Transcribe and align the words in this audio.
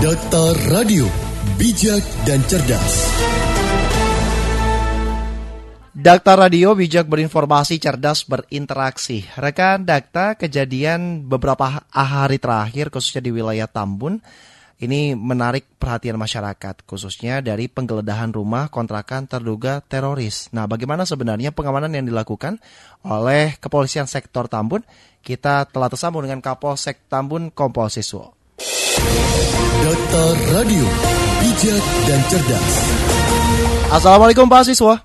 Data 0.00 0.56
Radio, 0.72 1.04
bijak 1.60 2.00
dan 2.24 2.40
cerdas. 2.48 3.04
Dakta 5.92 6.40
Radio 6.40 6.72
bijak 6.72 7.04
berinformasi, 7.04 7.76
cerdas 7.76 8.24
berinteraksi. 8.24 9.28
Rekan 9.36 9.84
Dakta, 9.84 10.40
kejadian 10.40 11.28
beberapa 11.28 11.84
hari 11.92 12.40
terakhir 12.40 12.88
khususnya 12.88 13.20
di 13.20 13.28
wilayah 13.28 13.68
Tambun 13.68 14.24
ini 14.80 15.12
menarik 15.12 15.68
perhatian 15.76 16.16
masyarakat 16.16 16.80
khususnya 16.88 17.44
dari 17.44 17.68
penggeledahan 17.68 18.32
rumah 18.32 18.72
kontrakan 18.72 19.28
terduga 19.28 19.84
teroris. 19.84 20.48
Nah, 20.56 20.64
bagaimana 20.64 21.04
sebenarnya 21.04 21.52
pengamanan 21.52 21.92
yang 21.92 22.08
dilakukan 22.08 22.56
oleh 23.04 23.60
Kepolisian 23.60 24.08
Sektor 24.08 24.48
Tambun? 24.48 24.80
Kita 25.20 25.68
telah 25.68 25.92
tersambung 25.92 26.24
dengan 26.24 26.40
Kapolsek 26.40 27.04
Tambun 27.12 27.52
Kompol 27.52 27.92
Siswo. 27.92 28.39
Data 29.80 30.24
Radio, 30.54 30.84
bijak 31.40 31.84
dan 32.06 32.20
cerdas. 32.28 32.74
Assalamualaikum 33.90 34.46
Pak 34.46 34.62
Siswa. 34.70 35.00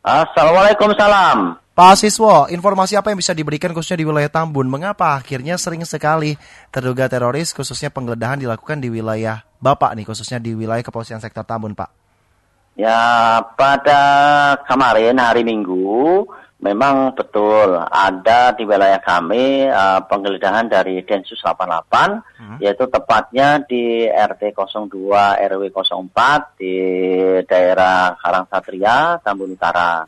Assalamualaikum 0.00 0.92
salam. 0.96 1.60
Pak 1.76 1.96
Siswo, 1.96 2.44
informasi 2.52 2.98
apa 3.00 3.08
yang 3.08 3.18
bisa 3.18 3.32
diberikan 3.32 3.72
khususnya 3.72 4.02
di 4.02 4.06
wilayah 4.08 4.28
Tambun? 4.28 4.68
Mengapa 4.68 5.16
akhirnya 5.16 5.56
sering 5.56 5.80
sekali 5.88 6.36
terduga 6.68 7.08
teroris 7.08 7.56
khususnya 7.56 7.88
penggeledahan 7.88 8.36
dilakukan 8.36 8.84
di 8.84 8.92
wilayah 8.92 9.40
Bapak 9.60 9.96
nih, 9.96 10.04
khususnya 10.04 10.36
di 10.36 10.52
wilayah 10.52 10.84
kepolisian 10.84 11.20
sektor 11.20 11.44
Tambun, 11.44 11.72
Pak? 11.72 11.88
Ya, 12.80 13.40
pada 13.56 14.02
kemarin 14.64 15.20
hari 15.20 15.44
Minggu 15.44 16.24
memang 16.60 17.16
betul 17.16 17.80
ada 17.88 18.52
di 18.52 18.68
wilayah 18.68 19.00
kami 19.00 19.64
uh, 19.64 20.04
penggeledahan 20.04 20.68
dari 20.68 21.00
Densus 21.02 21.40
88 21.40 21.56
hmm. 22.36 22.56
yaitu 22.60 22.84
tepatnya 22.86 23.64
di 23.64 24.04
RT 24.04 24.52
02 24.52 24.92
RW 25.40 25.64
04 25.72 26.60
di 26.60 26.76
daerah 27.48 28.14
Karangsatria 28.20 29.18
Tambun 29.24 29.56
Utara. 29.56 30.04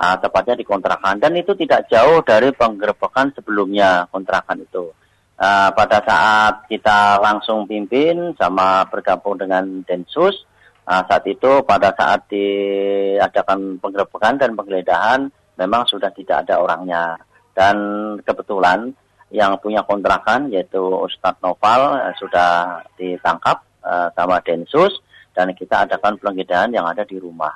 Uh, 0.00 0.16
tepatnya 0.16 0.56
di 0.56 0.64
kontrakan. 0.64 1.20
Dan 1.20 1.36
itu 1.36 1.52
tidak 1.52 1.84
jauh 1.92 2.24
dari 2.24 2.56
penggerbekan 2.56 3.36
sebelumnya 3.36 4.08
kontrakan 4.08 4.64
itu. 4.64 4.88
Uh, 5.36 5.68
pada 5.76 6.00
saat 6.00 6.64
kita 6.72 7.20
langsung 7.20 7.68
pimpin 7.68 8.32
sama 8.40 8.88
bergabung 8.88 9.36
dengan 9.36 9.84
Densus 9.84 10.48
uh, 10.88 11.02
saat 11.04 11.24
itu 11.28 11.60
pada 11.68 11.92
saat 11.92 12.24
diadakan 12.32 13.76
penggerbekan 13.76 14.40
dan 14.40 14.56
penggeledahan 14.56 15.28
memang 15.60 15.84
sudah 15.84 16.08
tidak 16.16 16.48
ada 16.48 16.64
orangnya. 16.64 17.20
Dan 17.52 17.76
kebetulan 18.24 18.88
yang 19.30 19.60
punya 19.60 19.84
kontrakan 19.84 20.48
yaitu 20.50 20.80
Ustadz 20.80 21.44
Noval 21.44 22.00
uh, 22.00 22.14
sudah 22.18 22.82
ditangkap 22.96 23.62
uh, 23.84 24.08
sama 24.16 24.40
Densus 24.40 24.98
dan 25.36 25.52
kita 25.54 25.86
adakan 25.86 26.18
penggeledahan 26.18 26.74
yang 26.74 26.88
ada 26.88 27.06
di 27.06 27.20
rumah. 27.20 27.54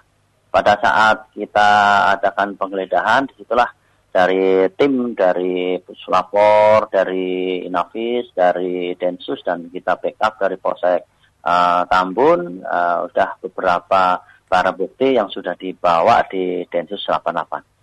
Pada 0.55 0.79
saat 0.79 1.35
kita 1.35 1.71
adakan 2.15 2.55
penggeledahan, 2.55 3.27
di 3.27 3.43
situlah 3.43 3.67
dari 4.15 4.71
tim 4.79 5.19
dari 5.19 5.83
Puslapor, 5.83 6.87
dari 6.87 7.67
Inavis, 7.67 8.31
dari 8.31 8.95
Densus 8.95 9.43
dan 9.43 9.67
kita 9.67 9.99
backup 9.99 10.39
dari 10.39 10.55
Polsek 10.55 11.01
uh, 11.43 11.83
Tambun 11.91 12.63
uh, 12.63 13.11
sudah 13.11 13.35
beberapa 13.43 14.23
barang 14.47 14.79
bukti 14.79 15.19
yang 15.19 15.27
sudah 15.27 15.59
dibawa 15.59 16.23
di 16.31 16.63
Densus 16.71 17.03
88. 17.03 17.74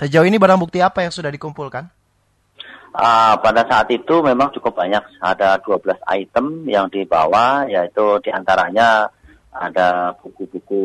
Sejauh 0.00 0.24
ini 0.24 0.40
barang 0.40 0.56
bukti 0.56 0.80
apa 0.80 1.04
yang 1.04 1.12
sudah 1.12 1.28
dikumpulkan? 1.28 1.84
Uh, 2.96 3.36
pada 3.36 3.68
saat 3.68 3.84
itu 3.92 4.24
memang 4.24 4.48
cukup 4.56 4.80
banyak, 4.80 5.04
ada 5.20 5.60
12 5.60 6.00
item 6.08 6.64
yang 6.64 6.88
dibawa, 6.88 7.68
yaitu 7.68 8.16
di 8.24 8.32
antaranya 8.32 9.12
ada 9.52 10.16
buku-buku 10.16 10.82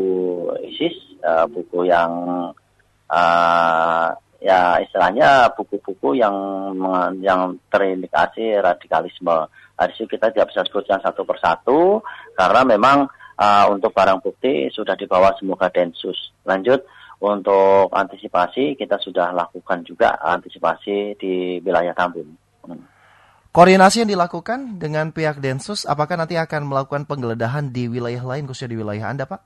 ISIS, 0.68 1.16
uh, 1.24 1.48
buku 1.48 1.88
yang 1.88 2.12
uh, 3.08 4.08
ya 4.36 4.84
istilahnya 4.84 5.48
buku-buku 5.56 6.20
yang 6.20 6.36
yang 7.24 7.56
terindikasi 7.72 8.52
radikalisme. 8.60 9.48
Di 9.76 10.04
kita 10.04 10.28
tidak 10.28 10.52
bisa 10.52 10.60
sebutkan 10.68 11.00
satu 11.00 11.24
persatu 11.24 12.04
karena 12.36 12.68
memang 12.68 13.08
uh, 13.40 13.64
untuk 13.72 13.96
barang 13.96 14.20
bukti 14.20 14.68
sudah 14.76 14.92
dibawa 14.92 15.32
semoga 15.40 15.72
Densus. 15.72 16.36
Lanjut, 16.44 16.84
untuk 17.20 17.88
antisipasi 17.92 18.76
kita 18.76 19.00
sudah 19.00 19.32
lakukan 19.32 19.80
juga 19.86 20.20
antisipasi 20.20 21.16
di 21.16 21.62
wilayah 21.64 21.96
Tambun. 21.96 22.46
Koordinasi 23.56 24.04
yang 24.04 24.12
dilakukan 24.12 24.76
dengan 24.76 25.16
pihak 25.16 25.40
Densus, 25.40 25.88
apakah 25.88 26.20
nanti 26.20 26.36
akan 26.36 26.68
melakukan 26.68 27.08
penggeledahan 27.08 27.72
di 27.72 27.88
wilayah 27.88 28.20
lain 28.20 28.44
khususnya 28.44 28.76
di 28.76 28.78
wilayah 28.84 29.08
Anda, 29.08 29.24
Pak? 29.24 29.40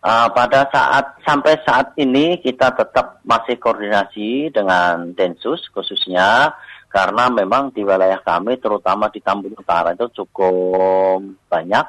Uh, 0.00 0.30
pada 0.32 0.64
saat 0.70 1.18
sampai 1.26 1.60
saat 1.60 1.92
ini 1.98 2.40
kita 2.40 2.72
tetap 2.72 3.20
masih 3.26 3.58
koordinasi 3.60 4.48
dengan 4.54 5.12
Densus 5.12 5.68
khususnya 5.74 6.54
karena 6.88 7.28
memang 7.28 7.68
di 7.74 7.84
wilayah 7.84 8.16
kami 8.22 8.56
terutama 8.62 9.12
di 9.12 9.20
Tambun 9.20 9.58
Utara 9.58 9.90
itu 9.90 10.06
cukup 10.22 11.20
banyak. 11.50 11.86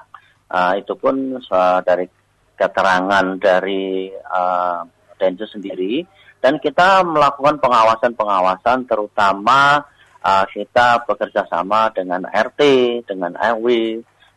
Uh, 0.51 0.73
itu 0.75 0.91
pun 0.99 1.37
uh, 1.37 1.79
dari 1.85 2.09
keterangan 2.61 3.25
dari 3.41 4.13
uh, 4.13 4.85
Densus 5.17 5.53
sendiri 5.53 6.05
dan 6.41 6.57
kita 6.57 7.05
melakukan 7.05 7.61
pengawasan-pengawasan 7.61 8.89
terutama 8.89 9.85
uh, 10.25 10.45
kita 10.49 11.05
bekerja 11.05 11.45
sama 11.45 11.93
dengan 11.93 12.25
RT, 12.25 12.61
dengan 13.05 13.37
RW 13.37 13.65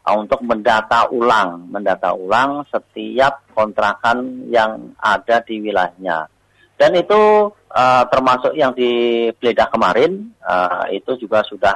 uh, 0.05 0.17
untuk 0.21 0.45
mendata 0.45 1.09
ulang, 1.09 1.65
mendata 1.73 2.13
ulang 2.13 2.69
setiap 2.69 3.49
kontrakan 3.57 4.49
yang 4.53 4.93
ada 5.01 5.41
di 5.41 5.65
wilayahnya. 5.65 6.29
Dan 6.77 6.93
itu 7.01 7.49
uh, 7.73 8.05
termasuk 8.13 8.53
yang 8.53 8.77
di 8.77 9.33
Bledah 9.41 9.73
kemarin 9.73 10.29
uh, 10.45 10.85
itu 10.93 11.17
juga 11.17 11.41
sudah 11.49 11.73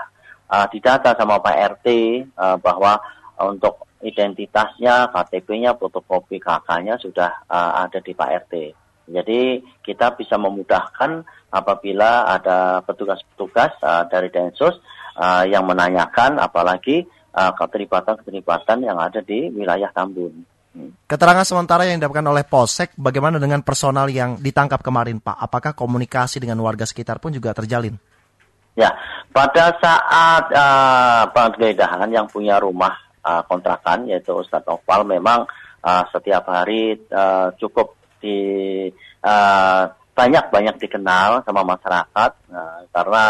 uh, 0.53 0.69
didata 0.69 1.17
sama 1.17 1.41
Pak 1.41 1.81
RT 1.81 1.87
uh, 2.37 2.57
bahwa 2.61 3.01
untuk 3.49 3.88
identitasnya, 4.03 5.11
KTP-nya, 5.11 5.75
fotokopi 5.75 6.39
kakaknya 6.39 6.95
sudah 6.99 7.43
uh, 7.51 7.83
ada 7.83 7.99
di 7.99 8.15
Pak 8.15 8.31
RT. 8.47 8.55
Jadi 9.09 9.65
kita 9.81 10.15
bisa 10.15 10.37
memudahkan 10.37 11.25
apabila 11.49 12.29
ada 12.29 12.85
petugas-petugas 12.85 13.73
uh, 13.81 14.05
dari 14.07 14.29
Densus 14.29 14.77
uh, 15.17 15.43
yang 15.49 15.65
menanyakan 15.65 16.37
apalagi 16.37 17.09
uh, 17.33 17.53
keterlibatan-keterlibatan 17.57 18.85
yang 18.85 19.01
ada 19.01 19.25
di 19.25 19.49
wilayah 19.49 19.89
Tambun. 19.91 20.45
Hmm. 20.77 20.93
Keterangan 21.09 21.49
sementara 21.49 21.89
yang 21.89 21.97
didapatkan 21.99 22.29
oleh 22.29 22.45
Polsek, 22.45 22.93
bagaimana 23.01 23.41
dengan 23.41 23.65
personal 23.65 24.13
yang 24.13 24.37
ditangkap 24.37 24.85
kemarin, 24.85 25.19
Pak? 25.19 25.41
Apakah 25.41 25.73
komunikasi 25.73 26.45
dengan 26.45 26.61
warga 26.61 26.85
sekitar 26.85 27.17
pun 27.19 27.33
juga 27.33 27.57
terjalin? 27.57 27.97
Ya, 28.77 28.95
pada 29.33 29.75
saat 29.81 30.45
uh, 30.55 31.25
penggeledahan 31.35 32.13
yang 32.13 32.29
punya 32.29 32.61
rumah 32.63 33.08
uh, 33.29 33.43
kontrakan 33.45 34.09
yaitu 34.09 34.33
Ustadz 34.33 34.65
Noval 34.65 35.05
memang 35.05 35.45
uh, 35.85 36.05
setiap 36.09 36.49
hari 36.49 36.97
uh, 37.13 37.53
cukup 37.61 37.93
di 38.19 38.41
uh, 39.23 39.83
banyak-banyak 40.17 40.81
dikenal 40.83 41.45
sama 41.45 41.63
masyarakat 41.63 42.31
uh, 42.51 42.81
karena 42.91 43.25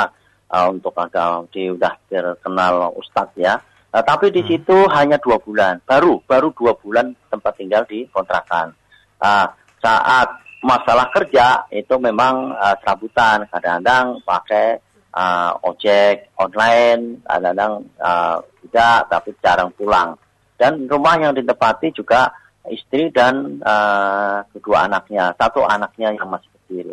uh, 0.48 0.66
untuk 0.70 0.94
agak 0.96 1.50
di 1.52 1.68
udah 1.68 1.92
terkenal 2.06 2.94
Ustadz 2.94 3.36
ya. 3.36 3.58
Uh, 3.88 4.04
tapi 4.04 4.30
di 4.30 4.44
hmm. 4.44 4.48
situ 4.48 4.78
hanya 4.92 5.16
dua 5.18 5.40
bulan, 5.40 5.80
baru 5.84 6.20
baru 6.24 6.52
dua 6.52 6.76
bulan 6.76 7.12
tempat 7.28 7.52
tinggal 7.56 7.84
di 7.88 8.06
kontrakan. 8.08 8.72
Uh, 9.18 9.48
saat 9.82 10.28
masalah 10.62 11.08
kerja 11.12 11.68
itu 11.72 11.94
memang 12.00 12.52
uh, 12.52 12.76
serabutan, 12.80 13.48
kadang-kadang 13.48 14.20
pakai 14.24 14.80
uh, 15.14 15.52
ojek 15.64 16.32
online, 16.36 17.22
kadang-kadang 17.24 17.86
uh, 18.00 18.36
tidak, 18.66 18.98
tapi 19.08 19.30
jarang 19.40 19.70
pulang. 19.74 20.18
Dan 20.58 20.90
rumah 20.90 21.14
yang 21.16 21.32
ditempati 21.32 21.94
juga 21.94 22.34
istri 22.68 23.08
dan 23.14 23.62
uh, 23.62 24.44
kedua 24.52 24.90
anaknya, 24.90 25.32
satu 25.38 25.64
anaknya 25.64 26.12
yang 26.12 26.28
masih 26.28 26.50
kecil. 26.60 26.88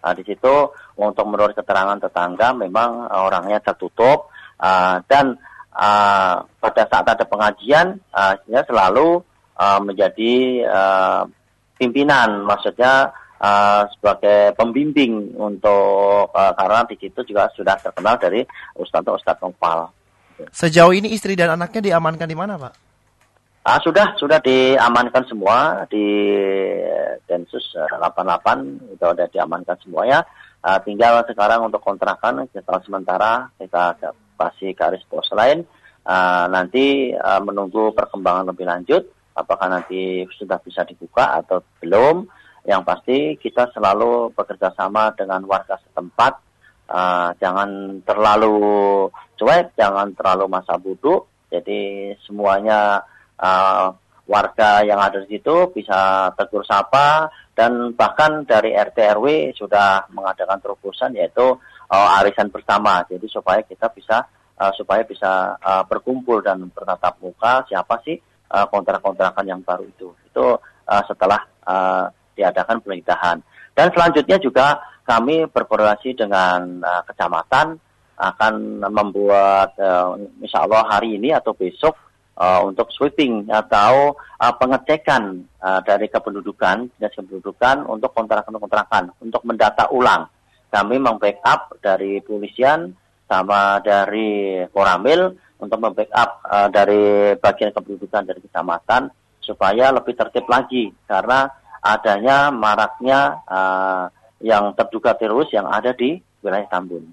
Nah, 0.00 0.12
di 0.16 0.24
situ 0.24 0.54
untuk 0.96 1.24
menurut 1.28 1.52
keterangan 1.52 2.00
tetangga 2.00 2.56
memang 2.56 3.12
orangnya 3.12 3.60
tertutup 3.60 4.32
uh, 4.56 4.96
dan 5.04 5.36
uh, 5.76 6.40
pada 6.58 6.82
saat 6.88 7.04
ada 7.04 7.24
pengajian 7.28 8.00
uh, 8.16 8.34
selalu 8.64 9.20
uh, 9.60 9.80
menjadi 9.84 10.64
uh, 10.64 11.22
pimpinan, 11.76 12.44
maksudnya 12.48 13.12
uh, 13.40 13.82
sebagai 13.96 14.54
pembimbing 14.54 15.34
untuk 15.34 16.30
uh, 16.30 16.52
karena 16.54 16.84
di 16.86 16.96
situ 17.00 17.20
juga 17.24 17.48
sudah 17.56 17.80
terkenal 17.80 18.20
dari 18.20 18.44
Ustadz 18.76 19.10
Ustadz 19.10 19.42
Nopal. 19.42 19.88
Sejauh 20.52 20.92
ini 20.92 21.12
istri 21.12 21.36
dan 21.36 21.52
anaknya 21.52 21.92
diamankan 21.92 22.28
di 22.28 22.36
mana, 22.36 22.56
Pak? 22.56 22.72
Ah, 23.60 23.76
sudah 23.84 24.16
sudah 24.16 24.40
diamankan 24.40 25.28
semua 25.28 25.84
di 25.92 26.00
Densus 27.28 27.76
88 27.76 28.96
itu 28.96 29.04
sudah 29.04 29.28
diamankan 29.28 29.76
semuanya. 29.84 30.24
Uh, 30.60 30.76
tinggal 30.84 31.24
sekarang 31.24 31.64
untuk 31.64 31.80
kontrakan 31.80 32.44
kita 32.52 32.84
sementara 32.84 33.48
kita 33.56 33.96
kasih 34.36 34.76
garis 34.76 35.00
pos 35.08 35.28
lain 35.32 35.64
uh, 36.04 36.46
nanti 36.48 37.12
uh, 37.12 37.40
menunggu 37.40 37.92
perkembangan 37.92 38.48
lebih 38.52 38.68
lanjut, 38.68 39.02
apakah 39.36 39.68
nanti 39.68 40.24
sudah 40.36 40.60
bisa 40.60 40.84
dibuka 40.88 41.36
atau 41.40 41.64
belum. 41.82 42.28
Yang 42.64 42.82
pasti 42.84 43.18
kita 43.40 43.72
selalu 43.72 44.36
bekerja 44.36 44.72
sama 44.76 45.10
dengan 45.16 45.40
warga 45.48 45.80
setempat, 45.80 46.32
uh, 46.90 47.30
jangan 47.40 48.02
terlalu 48.04 49.08
cuek, 49.38 49.72
jangan 49.78 50.12
terlalu 50.12 50.44
masa 50.50 50.76
bodoh. 50.76 51.26
Jadi 51.50 52.12
semuanya 52.22 53.02
uh, 53.40 53.90
warga 54.30 54.86
yang 54.86 55.02
ada 55.02 55.26
di 55.26 55.38
situ 55.38 55.74
bisa 55.74 56.30
tegur 56.38 56.62
sapa 56.62 57.26
dan 57.50 57.90
bahkan 57.98 58.46
dari 58.46 58.70
RT 58.78 59.18
RW 59.18 59.26
sudah 59.58 60.06
mengadakan 60.14 60.62
terobosan 60.62 61.18
yaitu 61.18 61.58
uh, 61.90 62.18
arisan 62.22 62.52
bersama. 62.54 63.02
Jadi 63.10 63.26
supaya 63.26 63.66
kita 63.66 63.90
bisa 63.90 64.22
uh, 64.60 64.72
supaya 64.78 65.02
bisa 65.02 65.58
uh, 65.58 65.82
berkumpul 65.88 66.44
dan 66.46 66.70
bertatap 66.70 67.18
muka 67.18 67.66
siapa 67.66 67.98
sih 68.06 68.14
uh, 68.54 68.66
kontrak-kontrakan 68.70 69.46
yang 69.48 69.60
baru 69.66 69.82
itu. 69.88 70.14
Itu 70.30 70.62
uh, 70.62 71.02
setelah 71.10 71.42
uh, 71.66 72.06
diadakan 72.40 72.80
penelitian. 72.80 73.44
Dan 73.76 73.92
selanjutnya 73.92 74.40
juga 74.40 74.80
kami 75.04 75.44
berkoordinasi 75.52 76.16
dengan 76.16 76.80
uh, 76.80 77.02
kecamatan 77.04 77.76
akan 78.20 78.84
membuat 78.92 79.76
uh, 79.80 80.16
insya 80.40 80.64
Allah 80.64 80.84
hari 80.88 81.16
ini 81.16 81.32
atau 81.32 81.56
besok 81.56 81.96
uh, 82.36 82.60
untuk 82.64 82.92
sweeping 82.92 83.48
atau 83.48 84.16
uh, 84.16 84.54
pengecekan 84.56 85.44
uh, 85.60 85.80
dari 85.84 86.08
kependudukan, 86.08 86.88
dinas 86.96 87.16
kependudukan 87.16 87.88
untuk 87.88 88.12
kontrakan-kontrakan, 88.12 89.16
untuk 89.24 89.44
mendata 89.44 89.88
ulang. 89.92 90.28
Kami 90.70 90.96
membackup 91.00 91.80
dari 91.82 92.22
polisian 92.22 92.92
sama 93.26 93.80
dari 93.82 94.62
Koramil 94.70 95.34
untuk 95.60 95.78
membackup 95.80 96.44
uh, 96.44 96.68
dari 96.68 97.34
bagian 97.40 97.72
kependudukan 97.72 98.22
dari 98.26 98.40
kecamatan 98.44 99.10
supaya 99.40 99.90
lebih 99.90 100.14
tertib 100.14 100.46
lagi 100.46 100.92
karena 101.08 101.48
adanya 101.80 102.52
maraknya 102.52 103.40
uh, 103.48 104.04
yang 104.40 104.72
terduga 104.76 105.16
teroris 105.16 105.52
yang 105.52 105.68
ada 105.68 105.92
di 105.92 106.20
wilayah 106.40 106.68
Tambun. 106.68 107.04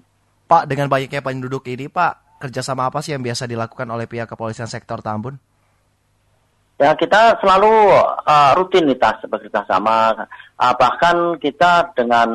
Pak, 0.48 0.64
dengan 0.64 0.88
banyaknya 0.88 1.20
penduduk 1.20 1.68
ini, 1.68 1.92
Pak, 1.92 2.40
kerjasama 2.40 2.88
apa 2.88 3.04
sih 3.04 3.12
yang 3.12 3.20
biasa 3.20 3.44
dilakukan 3.44 3.88
oleh 3.88 4.08
pihak 4.08 4.28
kepolisian 4.28 4.68
sektor 4.68 5.04
Tambun? 5.04 5.36
Ya 6.78 6.94
kita 6.94 7.42
selalu 7.42 7.90
uh, 8.22 8.52
rutinitas 8.54 9.18
bekerja 9.26 9.66
sama, 9.66 10.14
uh, 10.56 10.74
bahkan 10.78 11.34
kita 11.42 11.90
dengan 11.92 12.30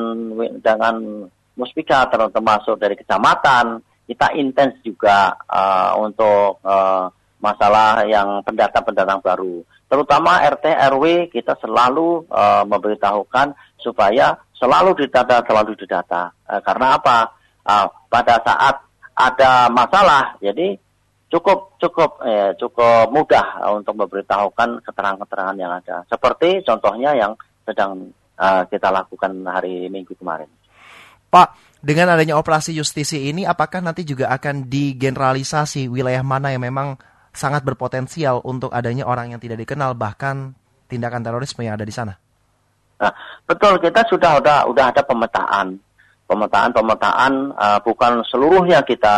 dengan 0.60 1.26
muspika 1.56 2.06
termasuk 2.12 2.76
dari 2.76 3.00
kecamatan 3.00 3.80
kita 4.04 4.36
intens 4.36 4.76
juga 4.84 5.32
uh, 5.48 5.96
untuk 5.96 6.60
uh, 6.64 7.08
masalah 7.44 8.08
yang 8.08 8.40
pendatang-pendatang 8.48 9.20
baru, 9.20 9.68
terutama 9.92 10.40
RT 10.48 10.64
RW 10.96 11.28
kita 11.28 11.60
selalu 11.60 12.24
uh, 12.32 12.64
memberitahukan 12.64 13.52
supaya 13.84 14.40
selalu 14.56 14.96
didata 14.96 15.44
selalu 15.44 15.76
didata 15.76 16.32
uh, 16.48 16.62
karena 16.64 16.96
apa? 16.96 17.18
Uh, 17.64 17.88
pada 18.12 18.40
saat 18.44 18.76
ada 19.16 19.68
masalah, 19.72 20.36
jadi 20.40 20.76
cukup 21.34 21.82
cukup 21.82 22.22
eh, 22.22 22.54
cukup 22.62 23.10
mudah 23.10 23.66
untuk 23.74 23.98
memberitahukan 23.98 24.86
keterangan-keterangan 24.86 25.58
yang 25.58 25.74
ada. 25.74 26.06
Seperti 26.06 26.62
contohnya 26.62 27.18
yang 27.18 27.34
sedang 27.66 28.14
uh, 28.38 28.64
kita 28.70 28.92
lakukan 28.92 29.32
hari 29.48 29.88
Minggu 29.90 30.14
kemarin. 30.20 30.46
Pak, 31.34 31.80
dengan 31.82 32.14
adanya 32.14 32.38
operasi 32.38 32.78
justisi 32.78 33.34
ini, 33.34 33.48
apakah 33.48 33.82
nanti 33.82 34.06
juga 34.06 34.30
akan 34.30 34.70
digeneralisasi 34.70 35.90
wilayah 35.90 36.22
mana 36.22 36.54
yang 36.54 36.62
memang 36.62 36.94
sangat 37.34 37.66
berpotensial 37.66 38.40
untuk 38.46 38.70
adanya 38.70 39.10
orang 39.10 39.34
yang 39.34 39.42
tidak 39.42 39.60
dikenal, 39.66 39.98
bahkan 39.98 40.54
tindakan 40.88 41.26
terorisme 41.26 41.66
yang 41.66 41.76
ada 41.76 41.86
di 41.86 41.94
sana? 41.94 42.14
Nah, 43.02 43.12
betul 43.44 43.82
kita 43.82 44.06
sudah 44.08 44.40
sudah 44.40 44.70
sudah 44.70 44.86
ada 44.94 45.02
pemetaan 45.04 45.82
pemetaan-pemetaan 46.24 47.34
uh, 47.54 47.80
bukan 47.84 48.24
seluruhnya 48.26 48.82
kita 48.88 49.16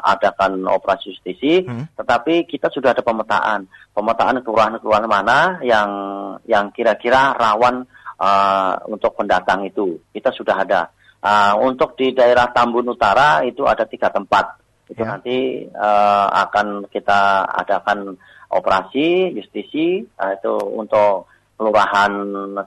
adakan 0.00 0.64
operasi 0.70 1.12
justisi, 1.12 1.66
hmm. 1.66 1.98
tetapi 1.98 2.46
kita 2.46 2.70
sudah 2.70 2.94
ada 2.94 3.02
pemetaan, 3.02 3.66
pemetaan 3.90 4.40
kelurahan-kelurahan 4.40 5.04
mana 5.10 5.58
yang 5.60 5.90
yang 6.46 6.70
kira-kira 6.70 7.34
rawan 7.34 7.84
uh, 8.16 8.80
untuk 8.86 9.18
pendatang 9.18 9.66
itu 9.66 9.98
kita 10.14 10.30
sudah 10.32 10.62
ada. 10.62 10.82
Uh, 11.24 11.56
untuk 11.64 11.96
di 11.96 12.12
daerah 12.12 12.52
Tambun 12.52 12.84
Utara 12.84 13.40
itu 13.48 13.64
ada 13.64 13.88
tiga 13.88 14.12
tempat, 14.12 14.60
itu 14.90 15.02
ya. 15.02 15.08
nanti 15.16 15.68
uh, 15.72 16.28
akan 16.48 16.90
kita 16.92 17.48
adakan 17.48 18.16
operasi 18.52 19.32
justisi, 19.34 20.04
uh, 20.04 20.30
itu 20.36 20.54
untuk 20.74 21.30
kelurahan 21.54 22.12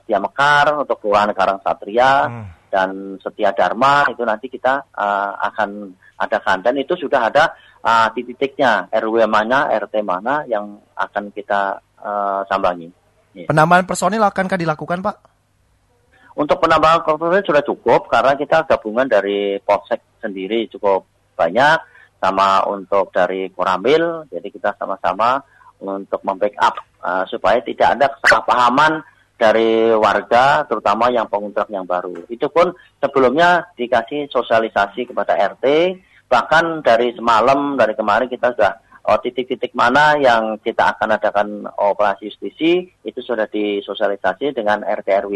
Setia 0.01 0.19
Mekar, 0.19 0.79
untuk 0.79 0.99
kelurahan 1.03 1.31
Karang 1.35 1.59
Satria. 1.61 2.27
Hmm 2.27 2.57
dan 2.67 3.15
setia 3.23 3.55
dharma 3.55 4.03
itu 4.11 4.23
nanti 4.27 4.51
kita 4.51 4.83
uh, 4.91 5.31
akan 5.51 5.95
adakan 6.19 6.59
dan 6.61 6.75
itu 6.75 6.93
sudah 6.99 7.31
ada 7.31 7.55
uh, 7.81 8.11
titik-titiknya 8.11 8.91
RW 8.91 9.23
mana 9.29 9.71
RT 9.71 10.03
mana 10.03 10.43
yang 10.45 10.77
akan 10.97 11.31
kita 11.31 11.79
uh, 12.03 12.41
sambangi. 12.51 12.91
Yeah. 13.33 13.47
Penambahan 13.47 13.87
personil 13.87 14.23
akankah 14.25 14.59
dilakukan 14.59 14.99
Pak? 14.99 15.15
Untuk 16.37 16.61
penambahan 16.61 17.01
personil 17.01 17.41
sudah 17.45 17.63
cukup 17.65 18.11
karena 18.11 18.37
kita 18.37 18.67
gabungan 18.67 19.07
dari 19.09 19.57
Polsek 19.63 20.21
sendiri 20.21 20.69
cukup 20.69 21.07
banyak 21.37 21.77
sama 22.17 22.65
untuk 22.65 23.13
dari 23.13 23.49
Koramil 23.53 24.25
jadi 24.29 24.47
kita 24.49 24.73
sama-sama 24.77 25.41
untuk 25.81 26.21
membackup 26.25 26.73
uh, 27.05 27.23
supaya 27.29 27.61
tidak 27.61 27.97
ada 27.97 28.05
kesalahpahaman 28.17 29.05
dari 29.37 29.93
warga, 29.93 30.65
terutama 30.65 31.13
yang 31.13 31.29
pengontrak 31.29 31.69
yang 31.69 31.85
baru. 31.85 32.25
Itu 32.25 32.49
pun 32.49 32.73
sebelumnya 32.97 33.69
dikasih 33.77 34.33
sosialisasi 34.33 35.13
kepada 35.13 35.37
RT, 35.37 35.65
bahkan 36.25 36.81
dari 36.81 37.13
semalam, 37.13 37.77
dari 37.77 37.93
kemarin 37.93 38.25
kita 38.25 38.57
sudah 38.57 38.73
oh, 39.07 39.21
titik-titik 39.21 39.77
mana 39.77 40.17
yang 40.17 40.57
kita 40.59 40.97
akan 40.97 41.15
adakan 41.21 41.47
operasi 41.77 42.33
justisi, 42.33 42.89
itu 43.05 43.19
sudah 43.21 43.45
disosialisasi 43.47 44.57
dengan 44.57 44.81
RT 44.81 45.07
RW. 45.29 45.33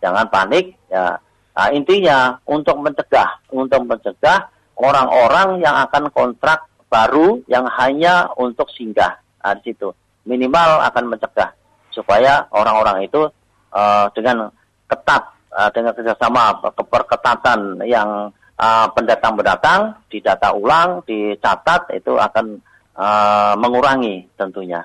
Jangan 0.00 0.26
panik, 0.32 0.74
ya. 0.88 1.20
Nah, 1.52 1.68
intinya 1.76 2.40
untuk 2.48 2.80
mencegah, 2.80 3.52
untuk 3.52 3.84
mencegah 3.84 4.48
orang-orang 4.76 5.60
yang 5.60 5.76
akan 5.88 6.08
kontrak 6.12 6.68
baru 6.92 7.40
yang 7.48 7.64
hanya 7.80 8.28
untuk 8.36 8.68
singgah 8.72 9.16
nah, 9.40 9.56
di 9.56 9.72
situ. 9.72 9.88
Minimal 10.28 10.84
akan 10.92 11.04
mencegah 11.08 11.50
supaya 11.90 12.46
orang-orang 12.52 13.08
itu 13.08 13.26
uh, 13.72 14.06
dengan 14.14 14.48
ketat 14.86 15.22
uh, 15.52 15.70
dengan 15.72 15.92
kerjasama 15.96 16.60
keperketatan 16.76 17.80
yang 17.88 18.30
uh, 18.60 18.86
pendatang-pendatang 18.92 20.04
didata 20.12 20.52
ulang, 20.52 21.00
dicatat 21.08 21.92
itu 21.96 22.16
akan 22.16 22.60
uh, 22.96 23.54
mengurangi 23.56 24.28
tentunya. 24.36 24.84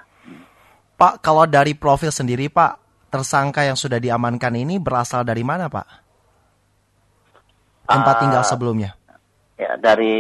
Pak, 0.98 1.22
kalau 1.22 1.46
dari 1.46 1.78
profil 1.78 2.10
sendiri 2.10 2.50
Pak, 2.50 2.82
tersangka 3.14 3.62
yang 3.62 3.78
sudah 3.78 4.02
diamankan 4.02 4.58
ini 4.58 4.82
berasal 4.82 5.22
dari 5.22 5.46
mana 5.46 5.70
Pak? 5.70 5.88
Tempat 7.88 8.16
tinggal 8.20 8.44
sebelumnya? 8.44 8.98
Ya, 9.58 9.74
dari 9.76 10.16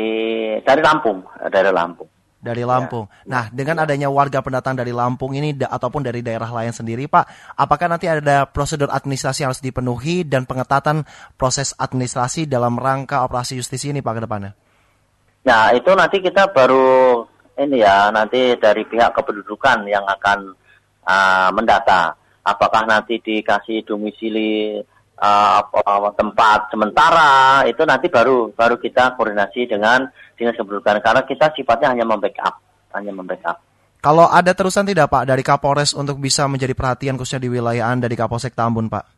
dari 0.65 0.81
Lampung, 0.81 1.21
dari 1.53 1.69
Lampung 1.69 2.09
dari 2.47 2.63
ya. 2.63 2.69
Lampung. 2.69 3.05
Ya. 3.09 3.27
Nah, 3.27 3.43
dengan 3.49 3.83
adanya 3.83 4.07
warga 4.07 4.39
pendatang 4.39 4.77
dari 4.77 4.93
Lampung 4.93 5.33
ini 5.33 5.57
da 5.57 5.67
ataupun 5.73 6.05
dari 6.05 6.21
daerah 6.21 6.47
lain 6.47 6.71
sendiri, 6.71 7.09
Pak, 7.09 7.57
apakah 7.57 7.89
nanti 7.89 8.05
ada 8.07 8.45
prosedur 8.47 8.87
administrasi 8.93 9.43
yang 9.43 9.51
harus 9.51 9.63
dipenuhi 9.63 10.23
dan 10.23 10.45
pengetatan 10.45 11.03
proses 11.35 11.73
administrasi 11.75 12.45
dalam 12.45 12.77
rangka 12.77 13.25
operasi 13.25 13.57
justisi 13.57 13.89
ini, 13.89 13.99
Pak, 13.99 14.13
ke 14.13 14.21
depannya? 14.23 14.51
Nah, 15.43 15.71
itu 15.73 15.91
nanti 15.95 16.17
kita 16.23 16.51
baru 16.51 17.23
ini 17.57 17.81
ya, 17.81 18.13
nanti 18.13 18.53
dari 18.59 18.85
pihak 18.85 19.15
kependudukan 19.17 19.87
yang 19.89 20.05
akan 20.05 20.53
uh, 21.07 21.49
mendata. 21.51 22.13
Apakah 22.47 22.87
nanti 22.87 23.19
dikasih 23.19 23.83
domisili 23.83 24.79
uh, 25.17 26.13
tempat 26.13 26.69
sementara 26.69 27.65
itu 27.65 27.81
nanti 27.83 28.07
baru 28.07 28.53
baru 28.53 28.77
kita 28.77 29.17
koordinasi 29.17 29.65
dengan 29.65 30.05
dinas 30.37 30.53
kependudukan 30.53 31.01
karena 31.01 31.21
kita 31.25 31.51
sifatnya 31.57 31.97
hanya 31.97 32.05
membackup 32.05 32.55
hanya 32.93 33.11
membackup. 33.13 33.57
Kalau 33.97 34.29
ada 34.29 34.53
terusan 34.53 34.85
tidak 34.85 35.09
Pak 35.09 35.25
dari 35.25 35.41
Kapolres 35.41 35.97
untuk 35.97 36.21
bisa 36.21 36.45
menjadi 36.45 36.77
perhatian 36.77 37.17
khususnya 37.17 37.43
di 37.43 37.49
wilayah 37.49 37.89
Anda 37.89 38.05
di 38.05 38.15
Kapolsek 38.15 38.53
Tambun 38.53 38.87
Pak? 38.87 39.17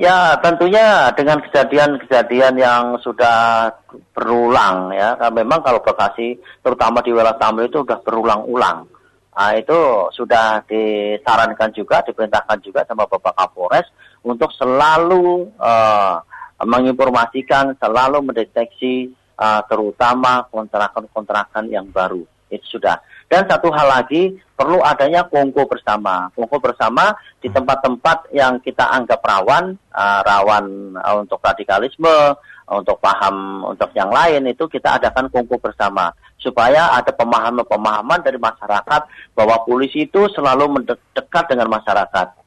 Ya 0.00 0.40
tentunya 0.40 1.12
dengan 1.12 1.44
kejadian-kejadian 1.44 2.56
yang 2.56 2.96
sudah 3.04 3.68
berulang 4.16 4.88
ya, 4.96 5.20
memang 5.28 5.60
kalau 5.60 5.84
Bekasi 5.84 6.40
terutama 6.64 7.04
di 7.04 7.12
wilayah 7.12 7.36
Tambun 7.36 7.68
itu 7.68 7.84
sudah 7.84 8.00
berulang-ulang. 8.00 8.88
Nah, 9.32 9.56
itu 9.56 10.12
sudah 10.12 10.60
disarankan 10.68 11.72
juga, 11.72 12.04
diperintahkan 12.04 12.58
juga 12.60 12.84
sama 12.84 13.08
Bapak 13.08 13.32
Kapolres 13.32 13.88
untuk 14.22 14.50
selalu 14.54 15.50
uh, 15.58 16.22
menginformasikan, 16.62 17.74
selalu 17.78 18.22
mendeteksi 18.22 19.10
uh, 19.38 19.62
terutama 19.66 20.46
kontrakan-kontrakan 20.50 21.66
yang 21.68 21.86
baru. 21.90 22.22
itu 22.52 22.76
sudah. 22.76 23.00
Dan 23.32 23.48
satu 23.48 23.72
hal 23.72 23.88
lagi 23.88 24.36
perlu 24.52 24.84
adanya 24.84 25.24
kongko 25.24 25.64
bersama. 25.64 26.28
Kongko 26.36 26.60
bersama 26.60 27.16
di 27.40 27.48
tempat-tempat 27.48 28.28
yang 28.36 28.60
kita 28.60 28.92
anggap 28.92 29.24
rawan, 29.24 29.72
uh, 29.88 30.20
rawan 30.20 30.92
uh, 31.00 31.16
untuk 31.16 31.40
radikalisme, 31.40 32.36
untuk 32.68 33.00
paham 33.00 33.66
untuk 33.68 33.90
yang 33.92 34.08
lain 34.08 34.48
itu 34.48 34.64
kita 34.68 35.00
adakan 35.00 35.28
kongko 35.28 35.58
bersama 35.58 36.12
supaya 36.40 36.94
ada 36.94 37.10
pemahaman-pemahaman 37.14 38.20
dari 38.22 38.38
masyarakat 38.40 39.02
bahwa 39.36 39.56
polisi 39.62 40.06
itu 40.06 40.26
selalu 40.32 40.80
mendekat 40.80 41.44
dengan 41.48 41.70
masyarakat. 41.70 42.41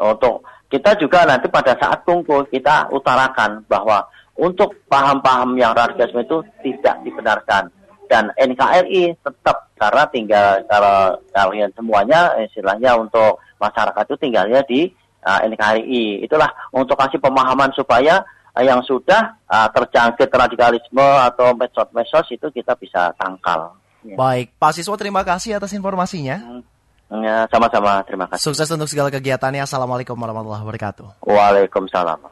Untuk 0.00 0.42
kita 0.72 0.96
juga 0.96 1.28
nanti 1.28 1.52
pada 1.52 1.76
saat 1.76 2.00
kongko 2.08 2.48
kita 2.48 2.88
utarakan 2.88 3.68
bahwa 3.68 4.06
untuk 4.40 4.72
paham-paham 4.88 5.52
yang 5.60 5.76
radikalisme 5.76 6.24
itu 6.24 6.40
tidak 6.64 7.04
dibenarkan 7.04 7.68
dan 8.08 8.32
NKRI 8.34 9.14
tetap 9.22 9.70
karena 9.76 10.02
tinggal 10.10 10.48
kalau 10.66 11.14
kalian 11.30 11.70
semuanya 11.76 12.34
istilahnya 12.42 12.96
untuk 12.96 13.38
masyarakat 13.60 14.02
itu 14.08 14.16
tinggalnya 14.18 14.60
di 14.66 14.90
uh, 15.22 15.40
NKRI 15.46 16.24
itulah 16.24 16.50
untuk 16.72 16.96
kasih 16.98 17.20
pemahaman 17.22 17.70
supaya 17.76 18.24
uh, 18.56 18.64
yang 18.64 18.82
sudah 18.82 19.38
uh, 19.46 19.68
terjangkit 19.70 20.26
radikalisme 20.26 21.06
atau 21.30 21.54
medsos-medsos 21.54 22.26
itu 22.34 22.50
kita 22.50 22.74
bisa 22.80 23.14
tangkal. 23.14 23.78
Ya. 24.00 24.16
Baik, 24.16 24.56
Pak 24.56 24.80
Siswa 24.80 24.96
terima 24.96 25.20
kasih 25.22 25.60
atas 25.60 25.76
informasinya. 25.76 26.40
Hmm. 26.40 26.62
Ya, 27.10 27.42
sama-sama, 27.50 28.06
terima 28.06 28.30
kasih. 28.30 28.54
Sukses 28.54 28.70
untuk 28.70 28.86
segala 28.86 29.10
kegiatannya. 29.10 29.66
Assalamualaikum 29.66 30.14
warahmatullahi 30.14 30.62
wabarakatuh. 30.62 31.26
Waalaikumsalam. 31.26 32.22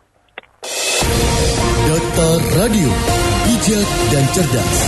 Data 1.88 2.28
Radio, 2.62 2.90
bijak 3.42 3.88
dan 4.14 4.24
cerdas. 4.30 4.78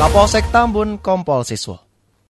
Kapolsek 0.00 0.44
Tambun 0.48 0.96
Kompol 0.96 1.44
Siswa. 1.44 1.85